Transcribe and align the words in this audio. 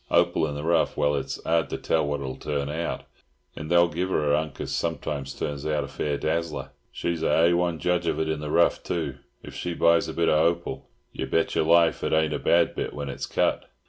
Hopal 0.09 0.47
in 0.47 0.55
the 0.55 0.63
rough, 0.63 0.97
well, 0.97 1.13
it's 1.13 1.37
'ard 1.45 1.69
to 1.69 1.77
tell 1.77 2.07
what 2.07 2.21
it'll 2.21 2.35
turn 2.35 2.69
out, 2.69 3.03
and 3.55 3.69
they'll 3.69 3.87
give 3.87 4.11
'er 4.11 4.33
a 4.33 4.35
'unk 4.41 4.59
as 4.59 4.71
sometimes 4.75 5.31
turns 5.35 5.63
out 5.63 5.83
a 5.83 5.87
fair 5.87 6.17
dazzler. 6.17 6.71
She's 6.91 7.21
a 7.21 7.29
hay 7.29 7.53
one 7.53 7.77
judge 7.77 8.07
of 8.07 8.19
it 8.19 8.27
in 8.27 8.39
the 8.39 8.49
rough, 8.49 8.81
too. 8.81 9.19
If 9.43 9.53
she 9.53 9.75
buys 9.75 10.07
a 10.07 10.13
bit 10.15 10.27
of 10.27 10.39
hopal, 10.39 10.89
yer 11.11 11.27
bet 11.27 11.53
yer 11.53 11.61
life 11.61 12.03
it 12.03 12.13
ain't 12.13 12.33
a 12.33 12.39
bad 12.39 12.73
bit 12.73 12.95
when 12.95 13.09
it's 13.09 13.27
cut. 13.27 13.69